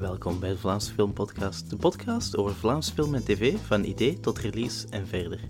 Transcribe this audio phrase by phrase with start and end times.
[0.00, 4.38] Welkom bij de Vlaamse Filmpodcast, de podcast over Vlaamse film en tv van idee tot
[4.38, 5.40] release en verder.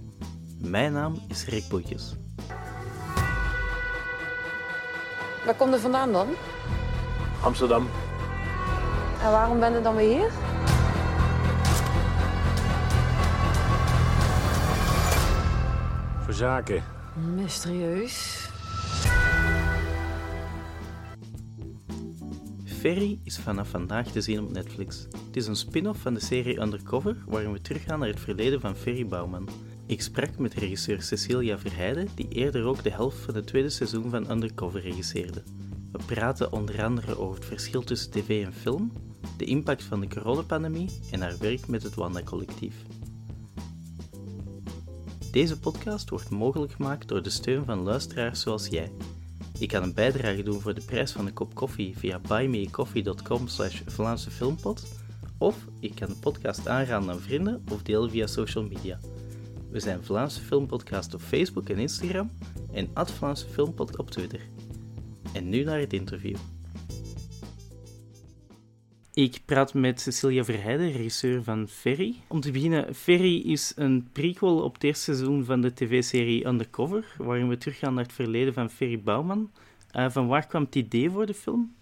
[0.58, 2.16] Mijn naam is Rick Boetjes.
[5.44, 6.28] Waar komt er vandaan dan?
[7.42, 7.88] Amsterdam.
[9.22, 10.30] En waarom ben je dan weer hier?
[16.24, 16.84] Voor zaken.
[17.34, 18.49] Mysterieus.
[22.80, 25.06] Ferry is vanaf vandaag te zien op Netflix.
[25.26, 28.76] Het is een spin-off van de serie Undercover, waarin we teruggaan naar het verleden van
[28.76, 29.48] Ferry Bouwman.
[29.86, 34.10] Ik sprak met regisseur Cecilia Verheijden, die eerder ook de helft van het tweede seizoen
[34.10, 35.42] van Undercover regisseerde.
[35.92, 38.92] We praten onder andere over het verschil tussen tv en film,
[39.36, 42.74] de impact van de coronapandemie en haar werk met het Wanda-collectief.
[45.30, 48.92] Deze podcast wordt mogelijk gemaakt door de steun van luisteraars zoals jij.
[49.60, 53.82] Je kan een bijdrage doen voor de prijs van een kop koffie via buymeacoffee.com slash
[53.86, 54.86] Vlaamse Filmpot
[55.38, 58.98] of je kan de podcast aanraden aan vrienden of delen via social media.
[59.70, 62.30] We zijn Vlaamse Filmpodcast op Facebook en Instagram
[62.72, 64.40] en at Vlaamse Filmpod op Twitter.
[65.32, 66.36] En nu naar het interview.
[69.20, 72.14] Ik praat met Cecilia Verheijden, regisseur van Ferry.
[72.26, 77.14] Om te beginnen, Ferry is een prequel op het eerste seizoen van de tv-serie Undercover,
[77.18, 79.50] waarin we teruggaan naar het verleden van Ferry Bouwman.
[79.96, 81.72] Uh, van waar kwam het idee voor de film?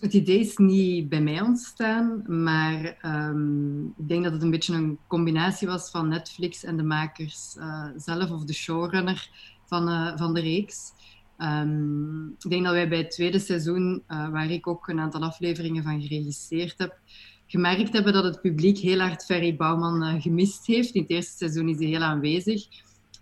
[0.00, 4.74] Het idee is niet bij mij ontstaan, maar um, ik denk dat het een beetje
[4.74, 9.30] een combinatie was van Netflix en de makers uh, zelf, of de showrunner
[9.66, 10.92] van, uh, van de reeks.
[11.42, 15.22] Um, ik denk dat wij bij het tweede seizoen, uh, waar ik ook een aantal
[15.22, 16.98] afleveringen van geregisseerd heb,
[17.46, 20.94] gemerkt hebben dat het publiek heel hard Ferry Bouwman uh, gemist heeft.
[20.94, 22.66] In het eerste seizoen is hij heel aanwezig.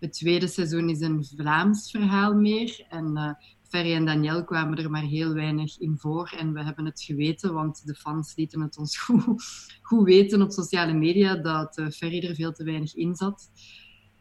[0.01, 2.87] Het tweede seizoen is een Vlaams verhaal meer.
[2.89, 3.33] En uh,
[3.69, 6.35] Ferry en Daniel kwamen er maar heel weinig in voor.
[6.39, 9.43] En we hebben het geweten, want de fans lieten het ons goed,
[9.83, 13.51] goed weten op sociale media dat Ferry er veel te weinig in zat.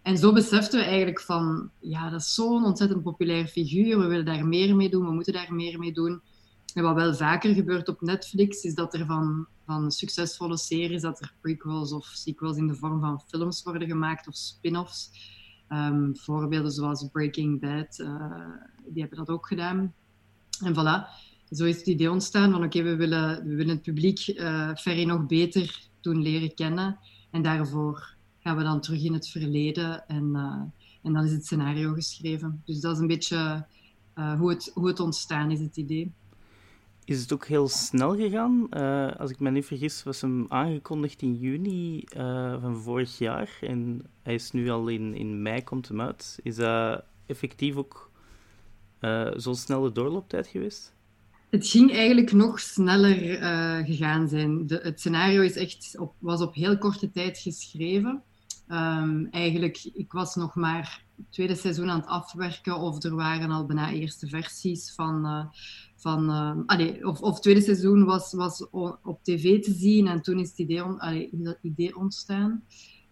[0.07, 3.99] En zo beseften we eigenlijk van, ja, dat is zo'n ontzettend populair figuur.
[3.99, 6.21] We willen daar meer mee doen, we moeten daar meer mee doen.
[6.73, 11.21] En wat wel vaker gebeurt op Netflix, is dat er van, van succesvolle series, dat
[11.21, 15.11] er prequels of sequels in de vorm van films worden gemaakt of spin-offs.
[15.69, 18.39] Um, voorbeelden zoals Breaking Bad, uh,
[18.87, 19.93] die hebben dat ook gedaan.
[20.65, 24.27] En voilà, zo is het idee ontstaan van oké, we, willen, we willen het publiek
[24.27, 26.99] uh, nog beter doen leren kennen.
[27.31, 28.16] En daarvoor
[28.47, 30.61] gaan we dan terug in het verleden en, uh,
[31.03, 32.61] en dan is het scenario geschreven.
[32.65, 33.65] Dus dat is een beetje
[34.15, 36.11] uh, hoe, het, hoe het ontstaan is, het idee.
[37.05, 38.67] Is het ook heel snel gegaan?
[38.69, 42.03] Uh, als ik me niet vergis, was hem aangekondigd in juni
[42.61, 46.39] van vorig jaar en hij is nu al in, in mei komt hem uit.
[46.43, 48.11] Is dat effectief ook
[49.35, 50.93] zo'n snelle doorlooptijd geweest?
[51.49, 53.15] Het ging eigenlijk nog sneller
[53.85, 54.67] gegaan zijn.
[54.67, 58.23] De, het scenario is echt op, was op heel korte tijd geschreven.
[58.69, 63.51] Um, eigenlijk, ik was nog maar het tweede seizoen aan het afwerken of er waren
[63.51, 65.25] al bijna eerste versies van...
[65.25, 65.45] Uh,
[65.99, 66.29] van
[66.65, 68.69] allee, of, of tweede seizoen was, was
[69.03, 70.99] op tv te zien en toen is het idee, on,
[71.31, 72.63] dat idee ontstaan.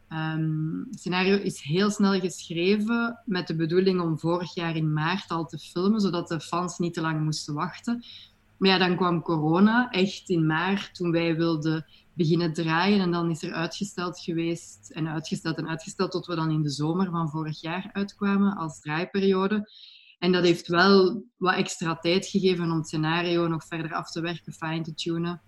[0.09, 5.29] Um, het scenario is heel snel geschreven met de bedoeling om vorig jaar in maart
[5.29, 8.03] al te filmen, zodat de fans niet te lang moesten wachten.
[8.57, 12.99] Maar ja, dan kwam corona, echt in maart, toen wij wilden beginnen draaien.
[12.99, 16.69] En dan is er uitgesteld geweest en uitgesteld en uitgesteld tot we dan in de
[16.69, 19.69] zomer van vorig jaar uitkwamen als draaiperiode.
[20.19, 24.21] En dat heeft wel wat extra tijd gegeven om het scenario nog verder af te
[24.21, 25.41] werken, fine te tunen.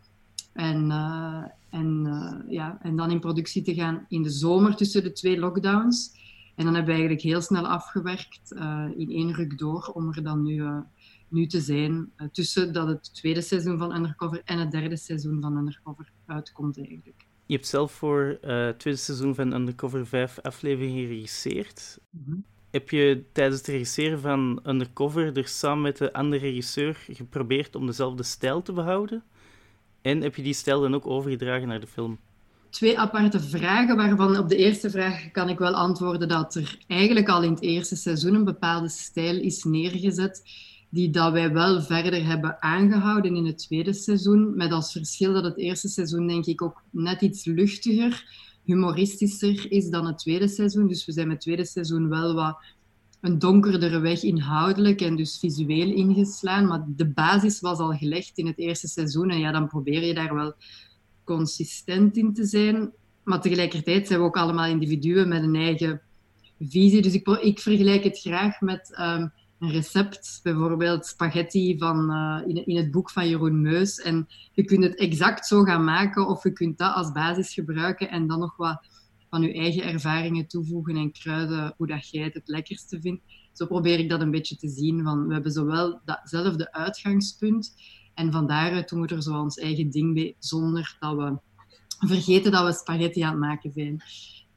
[0.53, 5.03] En, uh, en, uh, ja, en dan in productie te gaan in de zomer tussen
[5.03, 6.11] de twee lockdowns.
[6.55, 10.23] En dan hebben we eigenlijk heel snel afgewerkt uh, in één ruk door om er
[10.23, 10.83] dan nu
[11.29, 12.11] nu te zijn.
[12.31, 17.25] Tussen dat het tweede seizoen van Undercover en het derde seizoen van Undercover uitkomt eigenlijk.
[17.45, 21.99] Je hebt zelf voor uh, het tweede seizoen van Undercover vijf afleveringen geregisseerd.
[22.09, 22.43] Mm -hmm.
[22.71, 27.85] Heb je tijdens het regisseren van Undercover er samen met de andere regisseur geprobeerd om
[27.85, 29.23] dezelfde stijl te behouden?
[30.01, 32.19] En heb je die stijl dan ook overgedragen naar de film?
[32.69, 37.29] Twee aparte vragen, waarvan op de eerste vraag kan ik wel antwoorden dat er eigenlijk
[37.29, 40.43] al in het eerste seizoen een bepaalde stijl is neergezet
[40.97, 44.55] die dat wij wel verder hebben aangehouden in het tweede seizoen.
[44.55, 48.25] Met als verschil dat het eerste seizoen denk ik ook net iets luchtiger,
[48.63, 50.87] humoristischer is dan het tweede seizoen.
[50.87, 52.57] Dus we zijn met het tweede seizoen wel wat
[53.21, 56.65] een donkerdere weg inhoudelijk en dus visueel ingeslaan.
[56.65, 59.29] Maar de basis was al gelegd in het eerste seizoen.
[59.29, 60.53] En ja, dan probeer je daar wel
[61.23, 62.91] consistent in te zijn.
[63.23, 66.01] Maar tegelijkertijd zijn we ook allemaal individuen met een eigen
[66.59, 67.01] visie.
[67.01, 68.97] Dus ik, ik vergelijk het graag met...
[68.99, 74.01] Um, een recept, bijvoorbeeld spaghetti van, uh, in, in het boek van Jeroen Meus.
[74.01, 78.09] En je kunt het exact zo gaan maken of je kunt dat als basis gebruiken
[78.09, 78.85] en dan nog wat
[79.29, 83.21] van je eigen ervaringen toevoegen en kruiden hoe dat jij het het lekkerste vindt.
[83.53, 85.03] Zo probeer ik dat een beetje te zien.
[85.03, 87.73] Van, we hebben zowel datzelfde uitgangspunt
[88.13, 91.37] en van daaruit doen we er zo ons eigen ding mee, zonder dat we
[92.07, 94.03] vergeten dat we spaghetti aan het maken zijn.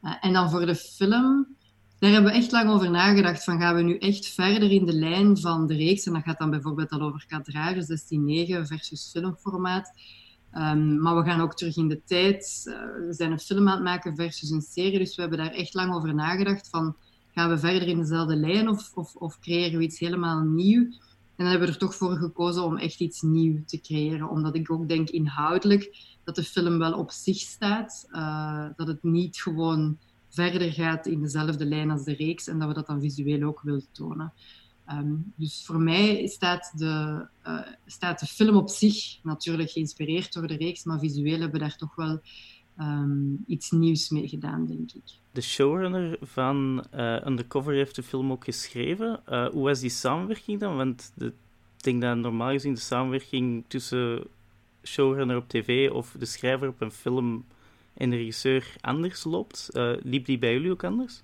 [0.03, 1.57] Uh, en dan voor de film,
[2.01, 3.45] daar hebben we echt lang over nagedacht.
[3.45, 6.07] Van gaan we nu echt verder in de lijn van de reeks?
[6.07, 8.01] En dat gaat dan bijvoorbeeld al over kadrage
[8.63, 9.93] 16-9 versus filmformaat.
[10.55, 12.63] Um, maar we gaan ook terug in de tijd.
[12.65, 12.75] Uh,
[13.07, 14.99] we zijn een film aan het maken versus een serie.
[14.99, 16.69] Dus we hebben daar echt lang over nagedacht.
[16.69, 16.97] Van,
[17.35, 20.83] gaan we verder in dezelfde lijn of, of, of creëren we iets helemaal nieuw?
[20.83, 24.29] En dan hebben we er toch voor gekozen om echt iets nieuws te creëren.
[24.29, 28.09] Omdat ik ook denk inhoudelijk dat de film wel op zich staat.
[28.13, 29.99] Uh, dat het niet gewoon
[30.41, 33.61] verder gaat in dezelfde lijn als de reeks en dat we dat dan visueel ook
[33.63, 34.33] willen tonen.
[34.93, 40.47] Um, dus voor mij staat de, uh, staat de film op zich natuurlijk geïnspireerd door
[40.47, 42.21] de reeks, maar visueel hebben we daar toch wel
[42.81, 45.03] um, iets nieuws mee gedaan, denk ik.
[45.33, 49.21] De showrunner van uh, Undercover heeft de film ook geschreven.
[49.29, 50.77] Uh, hoe was die samenwerking dan?
[50.77, 51.33] Want ik
[51.77, 54.27] denk dat normaal gezien de samenwerking tussen
[54.83, 57.45] showrunner op tv of de schrijver op een film
[57.95, 59.69] en de regisseur anders loopt.
[59.73, 61.23] Uh, liep die bij jullie ook anders?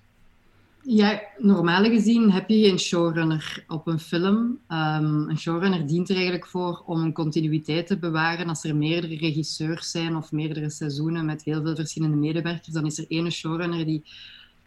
[0.81, 4.35] Ja, normaal gezien heb je geen showrunner op een film.
[4.69, 8.47] Um, een showrunner dient er eigenlijk voor om een continuïteit te bewaren.
[8.47, 12.97] Als er meerdere regisseurs zijn of meerdere seizoenen met heel veel verschillende medewerkers, dan is
[12.97, 14.03] er één showrunner die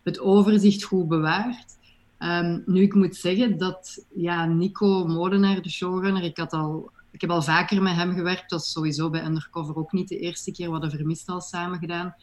[0.03, 1.79] het overzicht goed bewaart.
[2.19, 7.21] Um, nu, ik moet zeggen dat ja, Nico Molenaar, de showrunner, ik, had al, ik
[7.21, 8.51] heb al vaker met hem gewerkt.
[8.51, 10.67] Dat is sowieso bij Undercover ook niet de eerste keer.
[10.67, 12.15] We hadden Vermist al samen gedaan.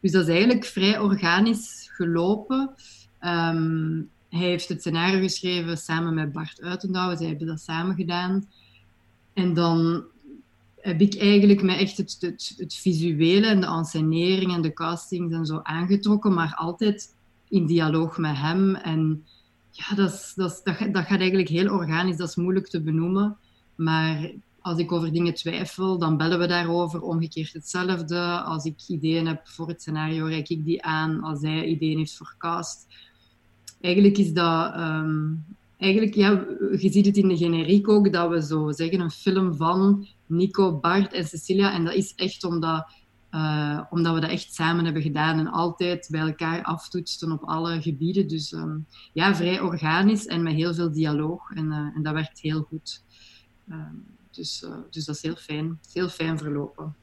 [0.00, 2.74] Dus dat is eigenlijk vrij organisch gelopen.
[3.20, 7.16] Um, hij heeft het scenario geschreven samen met Bart Uitendouwen.
[7.16, 8.48] Zij hebben dat samen gedaan.
[9.32, 10.04] En dan
[10.80, 12.16] heb ik eigenlijk me echt het,
[12.56, 17.14] het, visuele en de ensenering en de castings en zo aangetrokken, maar altijd
[17.48, 18.74] in dialoog met hem.
[18.74, 19.24] En
[19.70, 23.36] ja, dat, dat, dat gaat eigenlijk heel organisch, dat is moeilijk te benoemen.
[23.80, 24.30] Maar
[24.60, 27.02] als ik over dingen twijfel, dan bellen we daarover.
[27.02, 28.42] Omgekeerd hetzelfde.
[28.42, 31.22] Als ik ideeën heb voor het scenario, reik ik die aan.
[31.22, 32.86] Als hij ideeën heeft voor cast,
[33.80, 34.76] eigenlijk is dat...
[34.76, 35.44] Um,
[35.78, 36.30] eigenlijk, ja,
[36.78, 40.78] je ziet het in de generiek ook, dat we zo zeggen een film van Nico,
[40.78, 41.72] Bart en Cecilia.
[41.72, 42.86] En dat is echt omdat,
[43.30, 47.82] uh, omdat we dat echt samen hebben gedaan en altijd bij elkaar aftoetsten op alle
[47.82, 48.28] gebieden.
[48.28, 51.50] Dus um, ja, vrij organisch en met heel veel dialoog.
[51.50, 53.02] En, uh, en dat werkt heel goed.
[53.70, 55.78] Um, dus, uh, dus dat is heel fijn.
[55.92, 56.94] heel fijn verlopen.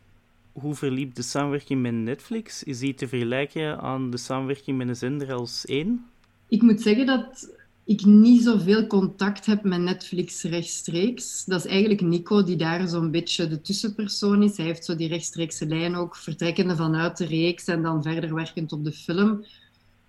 [0.51, 2.63] Hoe verliep de samenwerking met Netflix?
[2.63, 6.05] Is die te vergelijken aan de samenwerking met een zender als één?
[6.47, 11.45] Ik moet zeggen dat ik niet zoveel contact heb met Netflix rechtstreeks.
[11.45, 14.57] Dat is eigenlijk Nico die daar zo'n beetje de tussenpersoon is.
[14.57, 18.71] Hij heeft zo die rechtstreekse lijn ook, vertrekkende vanuit de reeks en dan verder werkend
[18.71, 19.45] op de film.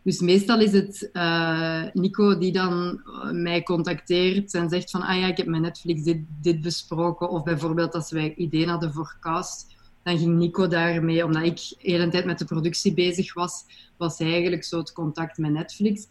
[0.08, 3.00] Dus meestal is het uh, Nico die dan
[3.32, 6.02] mij contacteert en zegt van ah ja, ik heb met Netflix
[6.40, 7.28] dit, besproken.
[7.31, 11.76] Of bijvoorbeeld als wij ideeën hadden voor cast, dan ging Nico daarmee, omdat ik de
[11.78, 13.64] hele tijd met de productie bezig was,
[13.96, 16.06] was hij eigenlijk zo het contact met Netflix.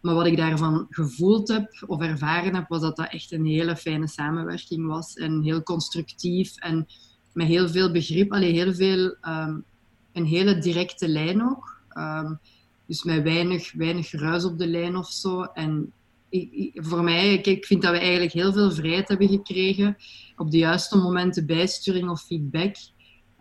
[0.00, 3.76] Maar wat ik daarvan gevoeld heb of ervaren heb, was dat dat echt een hele
[3.76, 5.14] fijne samenwerking was.
[5.14, 6.86] En heel constructief en
[7.32, 8.32] met heel veel begrip.
[8.32, 9.64] Alleen heel veel, um,
[10.12, 11.80] een hele directe lijn ook.
[11.98, 12.38] Um,
[12.86, 15.42] dus met weinig, weinig ruis op de lijn of zo.
[15.42, 15.92] En
[16.28, 19.96] ik, ik, voor mij, kijk, ik vind dat we eigenlijk heel veel vrijheid hebben gekregen.
[20.36, 22.76] Op de juiste momenten bijsturing of feedback.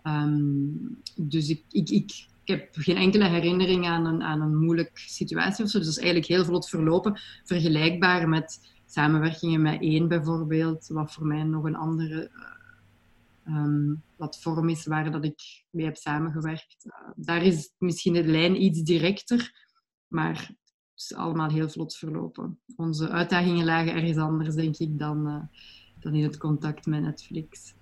[0.04, 5.00] Um, dus ik, ik, ik ik heb geen enkele herinnering aan een, aan een moeilijke
[5.00, 5.78] situatie of zo.
[5.78, 7.20] Dus dat is eigenlijk heel vlot verlopen.
[7.44, 12.42] Vergelijkbaar met samenwerkingen met één bijvoorbeeld, wat voor mij nog een andere uh,
[13.48, 16.86] um, platform is waar dat ik mee heb samengewerkt.
[16.86, 19.52] Uh, daar is misschien de lijn iets directer,
[20.08, 22.60] maar het is allemaal heel vlot verlopen.
[22.76, 25.60] Onze uitdagingen lagen ergens anders, denk ik, dan, uh,
[26.00, 27.74] dan in het contact met Netflix.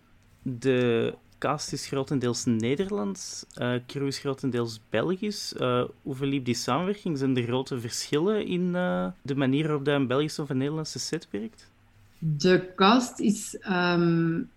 [0.41, 5.53] De cast is grotendeels Nederlands, uh, crew is grotendeels Belgisch.
[5.53, 7.17] Uh, hoe verliep die samenwerking?
[7.17, 11.27] Zijn er grote verschillen in uh, de manier waarop een Belgische of een Nederlandse set
[11.31, 11.71] werkt?
[12.19, 14.49] De cast is um,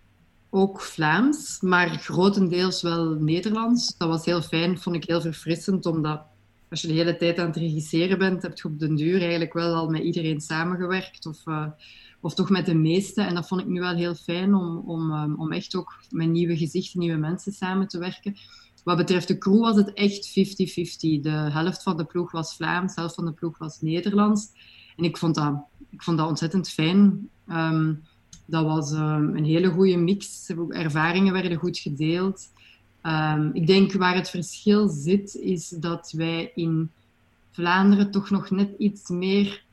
[0.53, 3.97] ook Vlaams, maar grotendeels wel Nederlands.
[3.97, 6.21] Dat was heel fijn, vond ik heel verfrissend, omdat
[6.69, 9.53] als je de hele tijd aan het regisseren bent, heb je op den duur eigenlijk
[9.53, 11.25] wel al met iedereen samengewerkt.
[11.25, 11.43] Of
[12.23, 13.21] of toch met de meeste.
[13.21, 16.29] En dat vond ik nu wel heel fijn om, om, um, om echt ook met
[16.29, 18.35] nieuwe gezichten, nieuwe mensen samen te werken.
[18.83, 20.31] Wat betreft de crew was het echt 50-50.
[21.21, 24.47] De helft van de ploeg was Vlaams, de helft van de ploeg was Nederlands.
[24.95, 27.29] En ik vond dat ik vond dat ontzettend fijn.
[27.47, 27.93] Ehm,
[28.53, 30.49] dat was ehm, een hele goede mix.
[30.69, 32.51] Ervaringen werden goed gedeeld.
[33.01, 36.91] Ehm, ik denk waar het verschil zit, is dat wij in
[37.51, 39.63] Vlaanderen toch nog net iets meer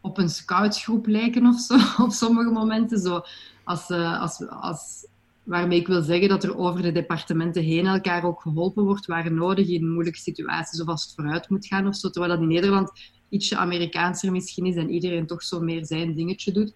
[0.00, 2.98] op een scoutsgroep lijken of zo, op sommige momenten.
[2.98, 3.22] Zo,
[3.64, 5.06] als, uh, als, als,
[5.42, 9.32] waarmee ik wil zeggen dat er over de departementen heen elkaar ook geholpen wordt waar
[9.32, 12.10] nodig in moeilijke situaties of als het vooruit moet gaan of zo.
[12.10, 12.90] Terwijl dat in Nederland
[13.28, 16.72] ietsje Amerikaanser misschien is en iedereen toch zo meer zijn dingetje doet.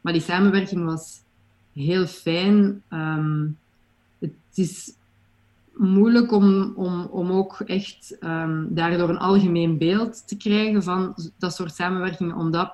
[0.00, 1.20] Maar die samenwerking was
[1.72, 2.82] heel fijn.
[2.90, 3.58] Um,
[4.18, 4.92] het is
[5.74, 11.54] moeilijk om, om, om ook echt um, daardoor een algemeen beeld te krijgen van dat
[11.54, 12.72] soort samenwerkingen, omdat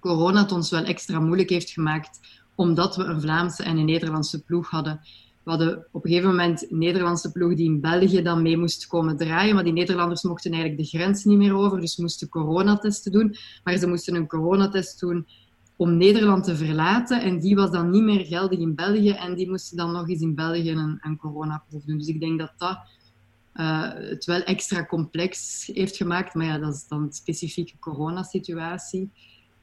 [0.00, 2.20] corona het ons wel extra moeilijk heeft gemaakt,
[2.54, 5.00] omdat we een Vlaamse en een Nederlandse ploeg hadden.
[5.42, 8.86] We hadden op een gegeven moment een Nederlandse ploeg die in België dan mee moest
[8.86, 13.12] komen draaien, maar die Nederlanders mochten eigenlijk de grens niet meer over, dus moesten coronatesten
[13.12, 13.36] doen.
[13.64, 15.26] Maar ze moesten een coronatest doen
[15.76, 17.22] om Nederland te verlaten.
[17.22, 19.10] En die was dan niet meer geldig in België.
[19.10, 21.98] En die moesten dan nog eens in België een, een coronaproef doen.
[21.98, 22.78] Dus ik denk dat dat
[23.54, 26.34] uh, het wel extra complex heeft gemaakt.
[26.34, 29.10] Maar ja, dat is dan een specifieke coronasituatie.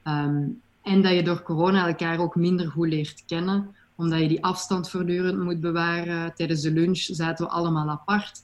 [0.04, 3.74] Um, en dat je door corona elkaar ook minder goed leert kennen.
[3.96, 6.34] Omdat je die afstand voortdurend moet bewaren.
[6.34, 8.42] Tijdens de lunch zaten we allemaal apart.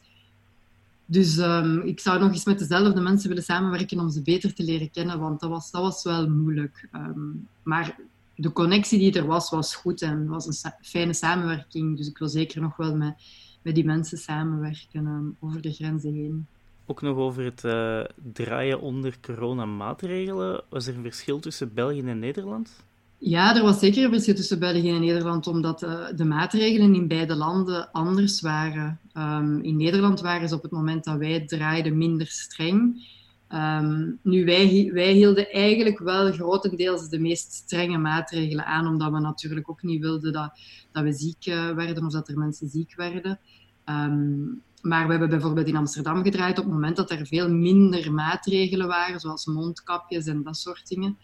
[1.07, 4.63] Dus um, ik zou nog eens met dezelfde mensen willen samenwerken om ze beter te
[4.63, 6.89] leren kennen, want dat was, dat was wel moeilijk.
[6.93, 7.97] Um, maar
[8.35, 11.97] de connectie die er was, was goed en was een fijne samenwerking.
[11.97, 13.15] Dus ik wil zeker nog wel met,
[13.63, 16.47] met die mensen samenwerken um, over de grenzen heen.
[16.87, 20.63] Ook nog over het uh, draaien onder coronamaatregelen.
[20.69, 22.85] Was er een verschil tussen België en Nederland?
[23.29, 27.09] Ja, er was zeker een verschil tussen België en Nederland, omdat uh, de maatregelen in
[27.09, 29.01] beide landen anders waren.
[29.15, 33.09] Um, in Nederland waren ze op het moment dat wij draaiden minder streng.
[33.55, 39.19] Um, nu, wij, wij hielden eigenlijk wel grotendeels de meest strenge maatregelen aan, omdat we
[39.19, 40.59] natuurlijk ook niet wilden dat,
[40.93, 43.39] dat we ziek uh, werden of dat er mensen ziek werden.
[43.85, 48.13] Um, maar we hebben bijvoorbeeld in Amsterdam gedraaid op het moment dat er veel minder
[48.13, 51.17] maatregelen waren, zoals mondkapjes en dat soort dingen.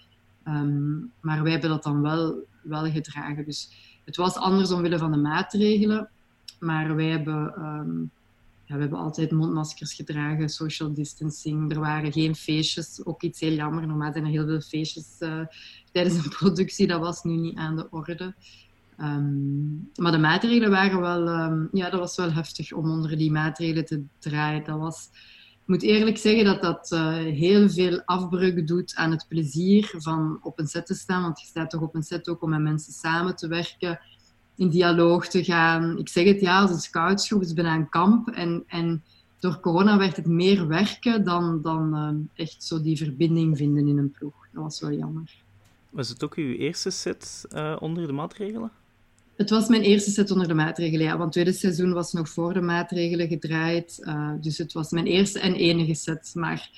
[0.49, 3.45] Um, maar wij hebben dat dan wel, wel gedragen.
[3.45, 3.71] Dus
[4.05, 6.09] het was anders omwille van de maatregelen.
[6.61, 8.11] Maar wij hebben, um,
[8.65, 11.73] ja, hebben altijd mondmaskers gedragen, social distancing.
[11.73, 13.87] Er waren geen feestjes, ook iets heel jammer.
[13.87, 15.41] Normaal zijn er heel veel feestjes uh,
[15.93, 16.87] tijdens een productie.
[16.87, 18.35] Dat was nu niet aan de orde.
[19.01, 21.27] Um, maar de maatregelen waren wel,
[21.73, 24.65] ja, dat was wel heftig om onder die maatregelen te draaien.
[24.65, 25.09] Dat was
[25.73, 30.59] moet eerlijk zeggen dat dat uh, heel veel afbreuk doet aan het plezier van op
[30.59, 31.23] een set te staan.
[31.23, 34.01] Want je staat toch op een set ook om met mensen samen te werken,
[34.57, 35.99] in dialoog te gaan.
[35.99, 38.29] Ik zeg het ja, als een scoutsgroep is bijna een kamp.
[38.29, 39.03] En, en
[39.39, 43.99] door corona werd het meer werken dan, dan uh, echt zo die verbinding vinden in
[43.99, 44.35] een ploeg.
[44.53, 45.35] Dat was wel jammer.
[45.91, 48.71] Was het ook uw eerste set uh, onder de maatregelen?
[49.43, 51.11] Het was mijn eerste set onder de maatregelen, ja.
[51.11, 53.99] Want het tweede seizoen was nog voor de maatregelen gedraaid.
[54.01, 56.31] Uh, dus het was mijn eerste en enige set.
[56.35, 56.71] Maar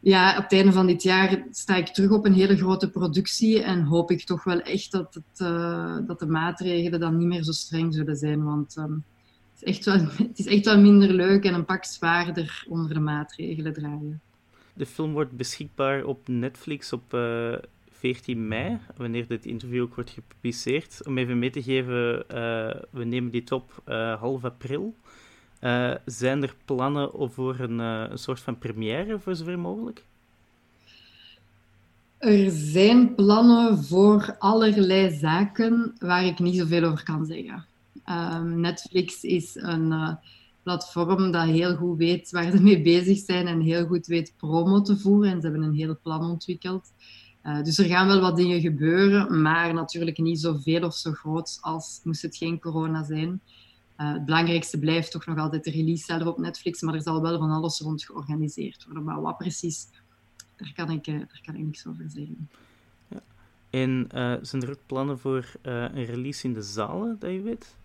[0.00, 3.62] ja, op het einde van dit jaar sta ik terug op een hele grote productie.
[3.62, 7.42] En hoop ik toch wel echt dat, het, uh, dat de maatregelen dan niet meer
[7.42, 8.44] zo streng zullen zijn.
[8.44, 9.04] Want um,
[9.52, 9.98] het, is echt wel,
[10.28, 14.20] het is echt minder leuk en een pak zwaarder onder de maatregelen draaien.
[14.72, 17.54] De film wordt beschikbaar op Netflix op uh,
[17.98, 21.06] 14 mei, wanneer dit interview ook wordt gepubliceerd.
[21.06, 24.94] Om even mee te geven, uh, we nemen dit op uh, half april.
[25.60, 30.04] Uh, zijn er plannen voor een, een, soort van première, voor zover mogelijk?
[32.18, 37.64] Er zijn plannen voor allerlei zaken waar ik niet zoveel over kan zeggen.
[38.04, 40.18] Ehm, Netflix is een
[40.62, 44.82] platform dat heel goed weet waar ze mee bezig zijn en heel goed weet promo
[44.82, 45.30] te voeren.
[45.30, 46.92] En ze hebben een heel plan ontwikkeld.
[47.46, 51.58] Uh, dus er gaan wel wat dingen gebeuren, maar natuurlijk niet zoveel of zo groot
[51.60, 53.40] als moest het geen corona zijn.
[53.98, 57.22] Uh, het belangrijkste blijft toch nog altijd de release zelf op Netflix, maar er zal
[57.22, 59.04] wel van alles rond georganiseerd worden.
[59.04, 59.88] Maar wat precies,
[60.56, 62.48] daar kan ik, uh, daar kan ik niks over zeggen.
[63.08, 63.22] Ja.
[63.70, 64.08] En
[64.42, 67.76] zijn er ook plannen voor een release in de zalen, dat je weet?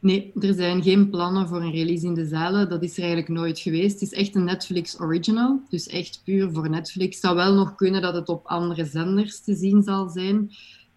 [0.00, 2.68] Nee, er zijn geen plannen voor een release in de zalen.
[2.68, 4.00] Dat is er eigenlijk nooit geweest.
[4.00, 7.16] Het is echt een Netflix original, dus echt puur voor Netflix.
[7.16, 10.50] Het zou wel nog kunnen dat het op andere zenders te zien zal zijn.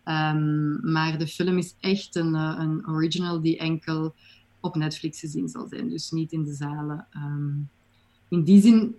[0.06, 4.14] Um, maar de film is echt een, uh, een, original die enkel
[4.60, 7.08] op Netflix te zien zal zijn, dus niet in de zalen.
[7.16, 7.70] Um,
[8.30, 8.96] in die zin,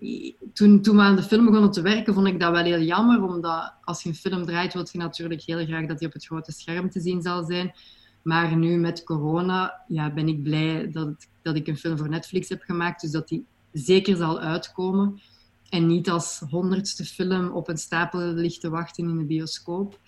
[0.53, 3.23] toen, toen we aan de film begonnen te werken, vond ik dat wel heel jammer,
[3.23, 6.25] omdat als je een film draait, wil je natuurlijk heel graag dat die op het
[6.25, 7.73] grote scherm te zien zal zijn.
[8.21, 12.49] Maar nu met corona ja, ben ik blij dat, dat ik een film voor Netflix
[12.49, 15.21] heb gemaakt, dus dat die zeker zal uitkomen.
[15.69, 19.99] en niet als honderdste film op een stapel ligt te wachten in de bioscoop.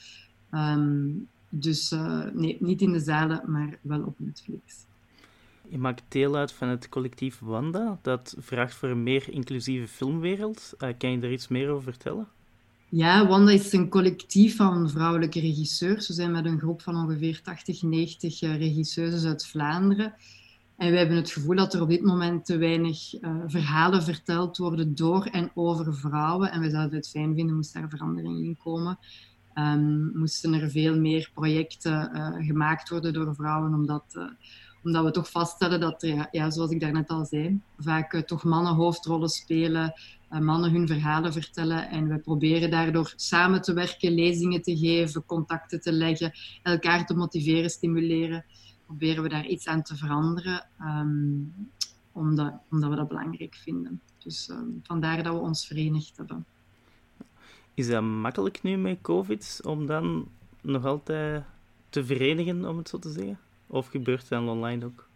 [0.50, 1.10] Ehm,
[1.50, 4.86] dus uh, nee, niet in de zalen, maar wel op Netflix.
[5.67, 10.74] Je maakt deel uit van het collectief Wanda, dat vraagt voor een meer inclusieve filmwereld.
[10.77, 12.27] Uh, kan je daar iets meer over vertellen?
[12.96, 16.08] Ja, Wanda is een collectief van vrouwelijke regisseurs.
[16.08, 20.14] We zijn met een groep van ongeveer 80, 90 uh, regisseuses uit Vlaanderen.
[20.78, 24.58] En we hebben het gevoel dat er op dit moment te weinig uh, verhalen verteld
[24.58, 26.52] worden door en over vrouwen.
[26.52, 29.00] En we zouden het fijn vinden moest daar verandering in komen.
[29.56, 34.04] Um, moesten er veel meer projecten uh, gemaakt worden door vrouwen, omdat,
[34.84, 38.74] omdat we toch vaststellen dat er, ja, zoals ik daarnet al zei, vaak toch mannen
[38.74, 39.94] hoofdrollen spelen,
[40.40, 41.90] mannen hun verhalen vertellen.
[41.90, 46.32] En we proberen daardoor samen te werken, lezingen te geven, contacten te leggen,
[46.63, 48.46] elkaar te motiveren, stimuleren
[48.86, 51.54] proberen we daar iets aan te veranderen, um,
[52.12, 54.02] omdat, omdat we dat belangrijk vinden.
[54.18, 56.46] Dus um, vandaar dat we ons verenigd hebben.
[57.74, 60.28] Is dat makkelijk nu met COVID om dan
[60.62, 61.44] nog altijd
[61.90, 63.40] te verenigen, om het zo te zeggen?
[63.68, 65.08] Of gebeurt het dan online ook?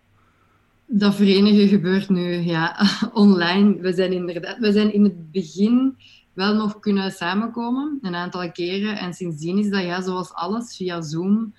[0.89, 2.75] Dat verenigen gebeurt nu ja,
[3.13, 3.81] online.
[3.81, 5.95] We zijn, inderdaad, we zijn in het begin
[6.33, 8.97] wel nog kunnen samenkomen, een aantal keren.
[8.97, 11.53] En sindsdien is dat ja, zoals alles via Zoom.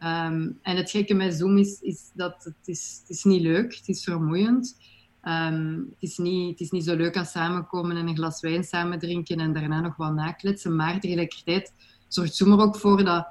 [0.00, 3.74] Um, en het gekke met Zoom is, is dat het is, het is niet leuk,
[3.74, 4.76] het is vermoeiend.
[5.24, 8.64] Um, het, is niet, het is niet zo leuk als samenkomen en een glas wijn
[8.64, 10.76] samen drinken en daarna nog wat nakletsen.
[10.76, 11.72] Maar tegelijkertijd
[12.08, 13.26] zorgt Zoom er ook voor dat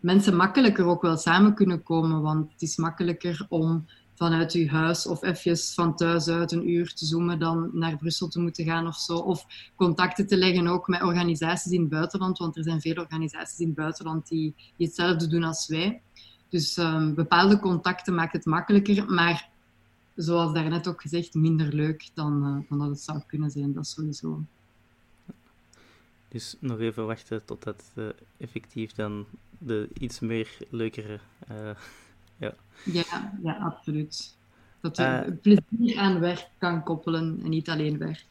[0.00, 2.22] mensen makkelijker ook wel samen kunnen komen.
[2.22, 6.94] Want het is makkelijker om vanuit je huis of even van thuis uit een uur
[6.94, 9.16] te zoomen dan naar Brussel te moeten gaan of zo.
[9.16, 9.46] Of
[9.76, 13.66] contacten te leggen ook met organisaties in het buitenland, want er zijn veel organisaties in
[13.66, 16.00] het buitenland die, hetzelfde doen als wij.
[16.48, 19.48] Dus um, bepaalde contacten maakt het makkelijker, maar
[20.14, 23.72] zoals daarnet ook gezegd, minder leuk dan, uh, dan dat het zou kunnen zijn.
[23.72, 24.42] Dat sowieso.
[26.28, 29.26] Dus nog even wachten totdat uh, effectief dan
[29.58, 31.20] de iets meer leukere.
[31.50, 31.70] Uh,
[32.36, 32.54] ja.
[32.84, 34.36] Ja, ja, absoluut.
[34.80, 38.26] Dat je plezier aan werk kan koppelen en niet alleen werk.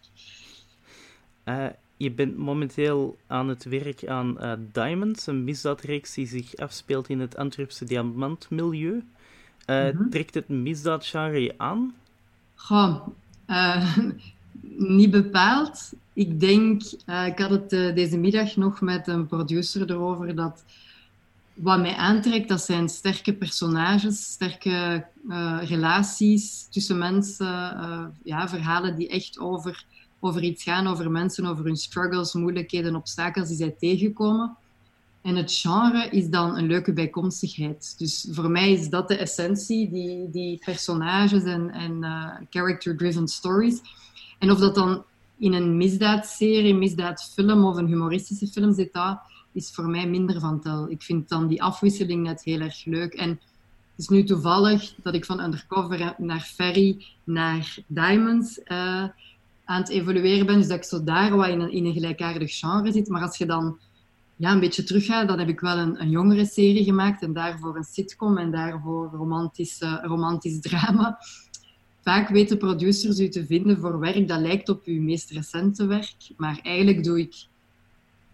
[1.98, 7.20] je bent momenteel aan het werk aan uh, Diamonds, een misdaadreeks die zich afspeelt in
[7.20, 9.04] het Antwerpse diamantmilieu.
[9.66, 9.88] Uh.
[10.10, 11.96] Trekt het misdaadgenre je aan?
[12.56, 13.08] Goh,
[13.48, 13.98] uh,
[14.98, 15.94] niet bepaald.
[16.14, 16.82] Ik denk,
[17.28, 20.64] ik had het deze middag nog met een producer erover, dat
[21.56, 25.06] wat mij aantrekt, dat zijn sterke personages, sterke
[25.60, 27.46] relaties tussen mensen,
[28.24, 29.86] ja, verhalen die echt over
[30.26, 34.58] over iets gaan, over mensen, over hun struggles, moeilijkheden, obstakels die zij tegenkomen.
[35.22, 37.96] En het genre is dan een leuke bijkomstigheid.
[37.98, 43.82] Dus voor mij is dat de essentie, die, die personages en, en uh, character-driven stories.
[44.40, 45.04] En of dat dan
[45.38, 49.20] in een misdaadserie, misdaadfilm of een humoristische film zit, dat
[49.56, 50.90] is voor mij minder van tel.
[50.90, 53.14] Ik vind dan die afwisseling net heel erg leuk.
[53.14, 53.40] En het
[53.98, 59.04] is nu toevallig dat ik van Undercover naar Ferry naar Diamonds uh,
[59.66, 60.58] aan het evolueren ben.
[60.58, 63.08] Dus dat ik zo daar wat in een, in een gelijkaardig genre zit.
[63.08, 63.78] Maar als je dan
[64.36, 67.22] ja, een beetje teruggaat, dan heb ik wel een, een jongere serie gemaakt.
[67.22, 71.20] En daarvoor een sitcom en daarvoor romantisch, romantisch drama.
[72.02, 76.16] Vaak weten producers u te vinden voor werk dat lijkt op uw meest recente werk.
[76.38, 77.46] Maar eigenlijk doe ik...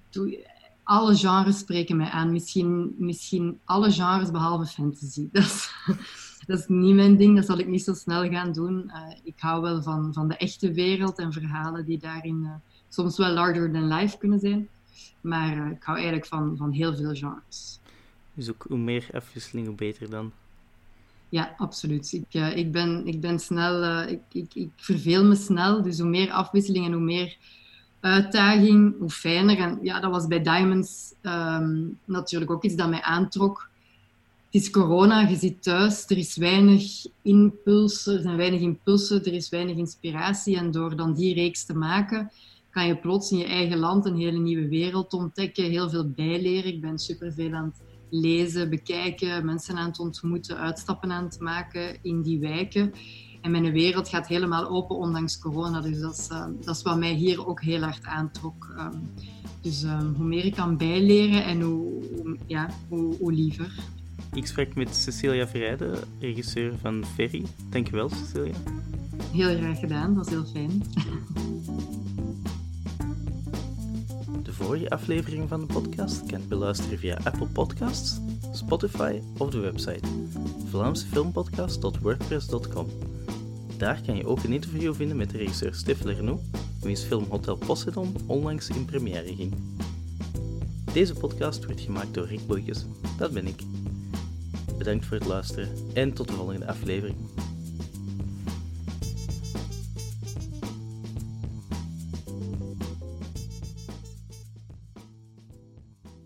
[0.10, 0.50] Doe,
[0.92, 2.32] alle genres spreken mij aan.
[2.32, 5.30] Misschien, misschien alle genres behalve fantasy.
[5.32, 5.70] Dat is,
[6.48, 8.84] dat is niet mijn ding, dat zal ik niet zo snel gaan doen.
[8.88, 12.52] Uh, ik hou wel van, van de echte wereld en verhalen die daarin uh,
[12.90, 14.68] soms wel larger than life kunnen zijn.
[15.22, 17.80] Maar uh, ik hou eigenlijk van, van heel veel genres.
[18.34, 20.32] Dus ook hoe meer afwisseling, hoe beter dan?
[21.30, 22.14] Ja, absoluut.
[22.14, 25.82] Ik, ik, ben, ik ben snel, ik, ik, ik verveel me snel.
[25.82, 27.38] Dus hoe meer afwisseling en hoe meer
[28.02, 29.58] uitdaging, hoe fijner.
[29.58, 33.70] En ja, dat was bij Diamonds um, natuurlijk ook iets dat mij aantrok
[34.52, 39.34] het is corona, je zit thuis, er is weinig impulsen, er zijn weinig impulsen, er
[39.34, 40.58] is weinig inspiratie.
[40.58, 42.32] En door dan die reeks te maken,
[42.70, 46.74] kan je plots in je eigen land een hele nieuwe wereld ontdekken, heel veel bijleren.
[46.74, 51.98] Ik ben superveel aan het lezen, bekijken, mensen aan het ontmoeten, uitstappen aan het maken
[52.02, 52.94] in die wijken.
[53.42, 55.82] En mijn wereld gaat helemaal open, ondanks corona.
[55.82, 58.76] Dus dat is, uh, dat is wat mij hier ook heel hard aantrok.
[58.78, 59.10] Um,
[59.62, 63.72] dus um, hoe meer ik kan bijleren en hoe, hoe ja, hoe, hoe liever.
[64.34, 67.44] Ik spreek met Cecilia Verrijden, regisseur van Ferry.
[67.70, 68.56] Dankjewel, Cecilia.
[69.32, 70.84] Heel graag gedaan, dat was heel fijn.
[74.44, 78.20] De vorige aflevering van de podcast kan je beluisteren via Apple Podcasts,
[78.52, 80.08] Spotify of de website
[80.70, 83.11] vlaamsefilmpodcast.wordpress.com.
[83.82, 86.44] Daar kan je ook een interview vinden met de regisseur Stef Lernoux
[86.82, 89.54] wiens film Hotel Poseidon onlangs in première ging.
[90.94, 92.86] Deze podcast wordt gemaakt door Rick Boeikes,
[93.18, 93.62] dat ben ik.
[94.78, 97.16] Bedankt voor het luisteren en tot de volgende aflevering.